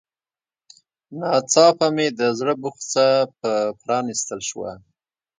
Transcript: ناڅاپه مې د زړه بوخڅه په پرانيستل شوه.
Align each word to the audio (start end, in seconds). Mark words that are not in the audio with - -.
ناڅاپه 1.19 1.87
مې 1.95 2.07
د 2.19 2.21
زړه 2.39 2.53
بوخڅه 2.61 3.05
په 3.39 3.49
پرانيستل 3.81 4.39
شوه. 4.49 4.71